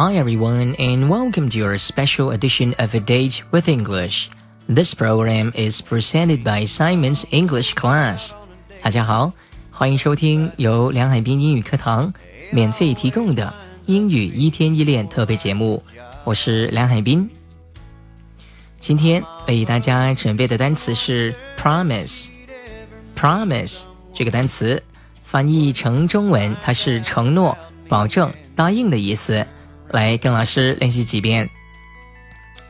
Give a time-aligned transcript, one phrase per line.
[0.00, 4.30] Hi everyone and welcome to your special edition of A Date with English.
[4.66, 8.30] This program is presented by Simon's English Class.
[8.82, 9.30] 大家好，
[9.70, 12.10] 欢迎收听由梁海滨英语课堂
[12.50, 13.52] 免费提供的
[13.84, 15.82] 英语一天一练特别节目。
[16.24, 17.28] 我是梁海滨。
[18.78, 22.28] 今天为大家准备的单词是 promise。
[23.14, 23.82] promise
[24.14, 24.82] 这个单词
[25.22, 27.54] 翻译成中文，它是承诺、
[27.86, 29.46] 保证、答应的意思。
[29.92, 31.50] 来跟老师练习几遍，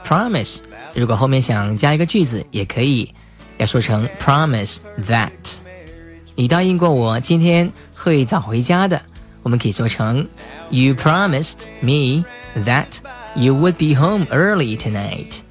[0.04, 0.58] Promise，
[0.94, 3.14] 如果后面想加一个句子，也可以，
[3.60, 5.30] 要说成 Promise that。
[6.36, 9.02] 你答应过我今天会早回家的，
[9.44, 10.28] 我们可以说成
[10.70, 12.26] You promised me
[12.66, 12.88] that。
[13.37, 15.43] You would be home early tonight.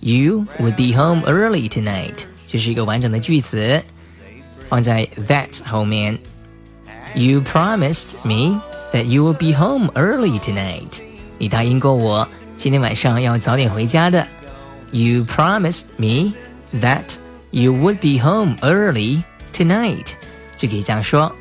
[0.00, 2.24] You would be home early tonight.
[2.46, 3.82] 就是一个完整的句子，
[4.68, 6.18] 放在 that 后面。
[7.14, 8.60] You promised me
[8.92, 11.02] that you will be home early tonight.
[11.38, 14.26] 你答应过我今天晚上要早点回家的。
[14.92, 16.32] You promised me
[16.80, 17.16] that
[17.50, 19.22] you would be home early
[19.52, 20.06] tonight.
[20.56, 21.34] 就可以这样说。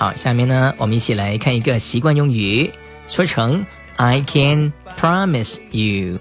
[0.00, 2.72] 好，下面呢，我们一起来看一个习惯用语，
[3.06, 3.66] 说成
[3.96, 6.18] I can promise you。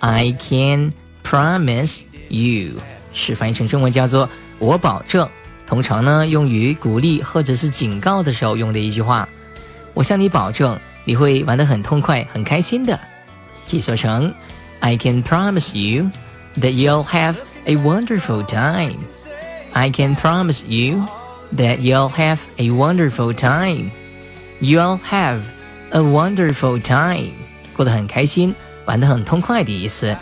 [0.00, 0.92] I can
[1.24, 2.74] promise you
[3.14, 4.28] 是翻译成中文叫做
[4.58, 5.26] 我保证。
[5.66, 9.26] 通常呢，用于鼓励或者是警告的时候用的一句话。
[9.94, 13.00] 我向你保证，你会玩得很痛快、很开心的。
[13.66, 14.34] 可以说成
[14.80, 16.10] I can promise you
[16.60, 18.98] that you'll have a wonderful time.
[19.72, 21.02] I can promise you
[21.54, 23.90] that you'll have a wonderful time.
[24.60, 25.40] You'll have
[25.90, 27.32] a wonderful time，
[27.74, 28.54] 过得很开心，
[28.86, 30.16] 玩得很痛快的意思。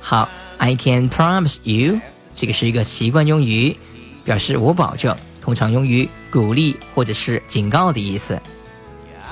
[0.00, 0.28] 好
[0.58, 2.00] ，I can promise you，
[2.34, 3.76] 这个是一个习惯用语，
[4.24, 8.40] 表示我保证，通常用于鼓励或者是警告的意思。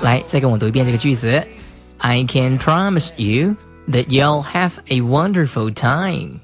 [0.01, 1.45] 来，再跟我读一遍这个句子
[1.97, 3.55] ：I can promise you
[3.89, 6.39] that you'll have a wonderful time。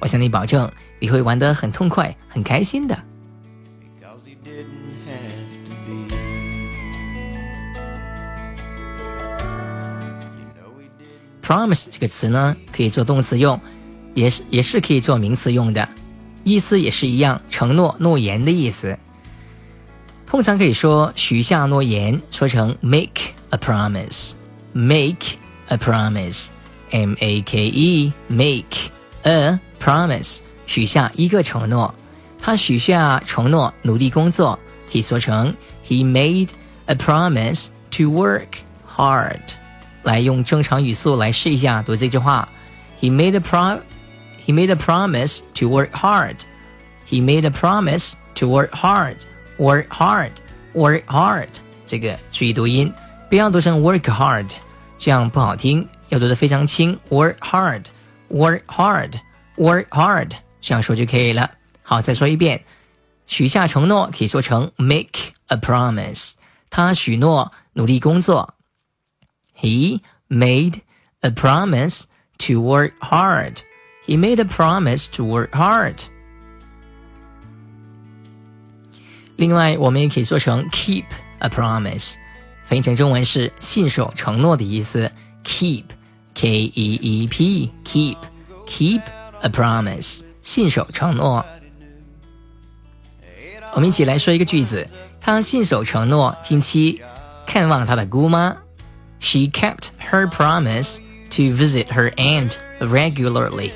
[0.00, 2.98] 我向你保证，你会玩得很痛快，很开心的。
[11.42, 13.60] Promise 这个词呢，可以做动词用，
[14.14, 15.86] 也是也是可以做名词用的，
[16.42, 18.98] 意思也是一样，承诺、诺言的意思。
[20.26, 28.90] 通常可以说许下诺言，说成 make a promise，make a promise，m a k e make
[29.22, 31.94] a promise，许下一个承诺。
[32.44, 34.58] 他许下承诺，努力工作，
[34.92, 36.50] 可以说成 he made
[36.84, 38.48] a promise to work
[38.86, 39.40] hard。
[40.02, 42.46] 来用正常语速来试一下读这句话。
[43.00, 43.80] He made a pro
[44.44, 46.36] he made a promise to work hard.
[47.08, 49.16] He made a promise to work hard.
[49.56, 50.32] Work hard.
[50.74, 51.48] Work hard.
[51.86, 52.92] 这个注意读音，
[53.30, 54.50] 不要读成 work hard，
[54.98, 57.00] 这样不好听，要读得非常轻。
[57.08, 57.84] Work hard.
[58.28, 59.12] Work hard.
[59.56, 60.32] Work hard.
[60.60, 61.50] 这样说就可以了。
[61.83, 62.63] 好，再说一遍，
[63.25, 66.33] 许下承诺可以说成 make a promise。
[66.69, 68.53] 他许诺努力工作。
[69.55, 70.81] He made
[71.21, 72.03] a promise
[72.37, 73.57] to work hard.
[74.05, 75.97] He made a promise to work hard.
[79.35, 81.05] 另外，我们也可以做成 keep
[81.39, 82.15] a promise，
[82.63, 85.11] 翻译成中文是信守承诺的意思。
[85.43, 89.01] Keep，K E E P，keep，keep
[89.41, 91.45] a promise，信守承诺。
[93.73, 94.87] 我们一起来说一个句子：
[95.21, 97.01] 他信守承诺，近期
[97.45, 98.55] 看望她的姑妈。
[99.19, 100.97] She kept her promise
[101.31, 103.71] to visit her aunt regularly.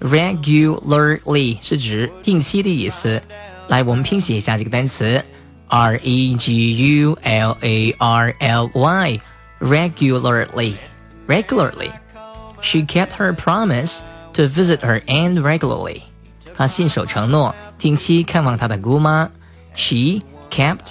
[0.00, 3.22] Regularly 是指定期的意思。
[3.68, 5.22] 来，我们拼写一下这个单词：
[5.68, 10.74] R E G U L A R L Y。Regularly,
[11.26, 11.90] regularly.
[12.60, 14.00] She kept her promise
[14.34, 16.02] to visit her aunt regularly.
[16.54, 19.30] 她信守承诺， 定期看望她的姑妈。
[19.74, 20.20] She
[20.50, 20.88] kept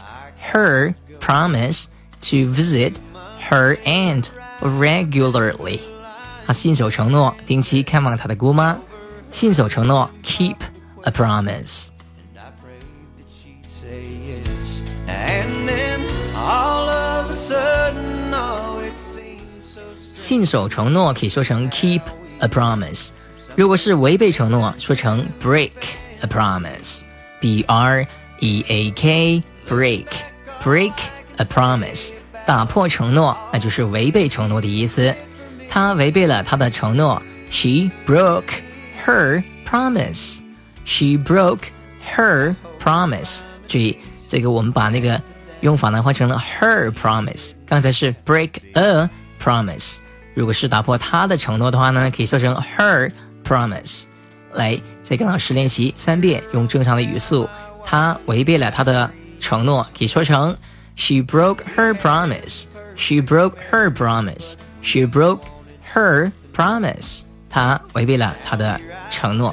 [0.52, 1.86] her promise
[2.22, 2.94] to visit
[3.50, 4.26] her aunt
[4.62, 5.80] regularly.
[6.46, 8.78] 她信守承诺，定期看望她的姑妈。
[9.32, 10.56] 信守承诺，keep
[11.04, 11.88] a promise。
[20.12, 22.02] 信守承诺可以说成 keep
[22.40, 23.10] a promise，
[23.56, 25.72] 如果是违背承诺，说成 break
[26.22, 28.08] a promise。B R
[28.40, 30.08] E A K break
[30.64, 30.94] break
[31.38, 32.12] a promise，
[32.46, 35.14] 打破承诺，那就是违背承诺的意思。
[35.70, 37.22] 他违背了他的承诺，
[37.52, 38.62] She broke
[39.06, 40.40] her promise.
[40.86, 41.64] She broke
[42.16, 43.42] her promise.
[43.68, 43.98] 注意，
[44.28, 45.22] 这个我们把那个
[45.62, 47.52] 用法呢换成了 her promise。
[47.68, 49.10] 刚才是 break a
[49.44, 49.98] promise。
[50.34, 53.12] 如果是打破她的承诺的话呢，可以说成 her
[53.44, 54.04] promise。
[54.54, 54.80] 来，
[55.11, 57.51] 再跟老师练习三遍，用正常的语速。
[57.85, 59.11] 她违背了她的
[59.41, 60.57] 承诺，可以说成
[60.95, 62.67] She broke her promise.
[62.95, 64.53] She broke her promise.
[64.83, 65.41] She broke
[65.93, 67.23] her promise.
[67.49, 68.81] 她违背了她的
[69.11, 69.53] 承诺。